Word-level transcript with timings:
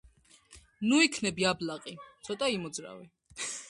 ნუ 0.87 1.03
იქნები 1.09 1.47
აბლაყი, 1.53 1.97
ცოტა 2.29 2.53
იმოძრავე. 2.59 3.11